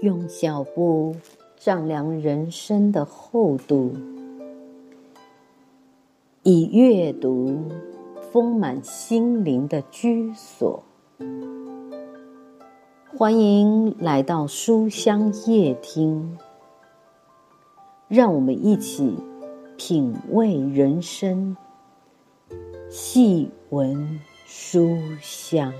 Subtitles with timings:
[0.00, 1.14] 用脚步
[1.56, 3.92] 丈量人生的厚度，
[6.42, 7.56] 以阅读
[8.32, 10.82] 丰满心灵的居所。
[13.16, 16.36] 欢迎来到书香夜听，
[18.08, 19.16] 让我们一起
[19.76, 21.56] 品味人生，
[22.90, 25.72] 细闻书香。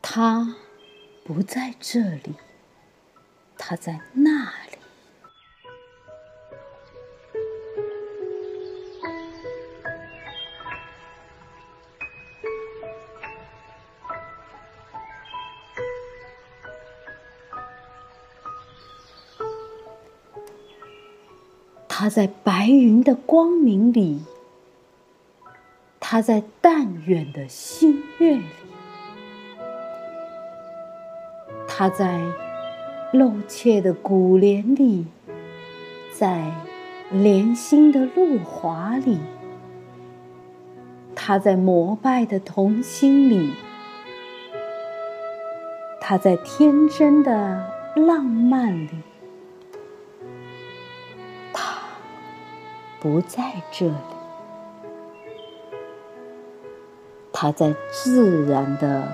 [0.00, 0.54] 他
[1.24, 2.36] 不在这里，
[3.56, 4.61] 他在那里。
[22.02, 24.24] 他在白云的光明里，
[26.00, 28.42] 他在淡远的星月里，
[31.68, 32.20] 他在
[33.12, 35.06] 露怯的古莲里，
[36.12, 36.50] 在
[37.12, 39.20] 莲心的露华里，
[41.14, 43.52] 他在膜拜的童心里，
[46.00, 47.64] 他在天真的
[47.94, 48.90] 浪漫里。
[53.02, 53.94] 不在这里，
[57.32, 59.08] 它在自然的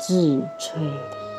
[0.00, 1.29] 智吹里。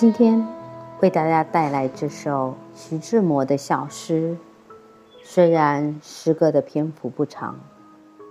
[0.00, 0.48] 今天
[1.02, 4.34] 为大家带来这首徐志摩的小诗，
[5.22, 7.60] 虽然诗歌的篇幅不长，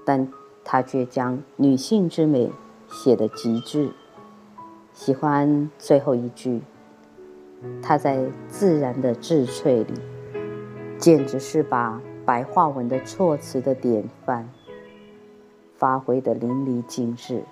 [0.04, 0.28] 但
[0.66, 2.52] 他却将女性之美
[2.90, 3.92] 写得极致。
[4.94, 6.60] 喜欢最后一句，
[7.84, 9.94] 他在自然的智慧里，
[10.98, 14.50] 简直是把白话文的措辞的典范
[15.76, 17.44] 发挥得淋漓尽致。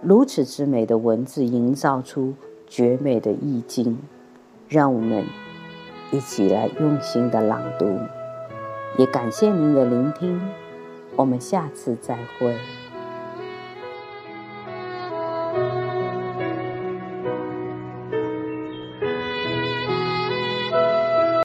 [0.00, 2.32] 如此之美的文字，营造出
[2.76, 3.96] 绝美的意境，
[4.68, 5.24] 让我们
[6.10, 8.00] 一起来用心的朗读，
[8.98, 10.40] 也感谢您的聆听，
[11.14, 12.56] 我们下次再会。